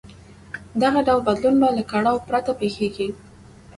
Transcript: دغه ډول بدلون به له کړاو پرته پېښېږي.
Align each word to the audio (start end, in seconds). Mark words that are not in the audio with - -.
دغه 0.81 0.99
ډول 1.07 1.21
بدلون 1.27 1.55
به 1.61 1.69
له 1.77 1.83
کړاو 1.91 2.23
پرته 2.27 2.51
پېښېږي. 2.59 3.07